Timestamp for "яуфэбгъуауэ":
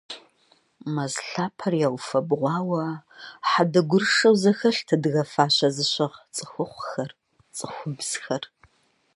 1.87-2.85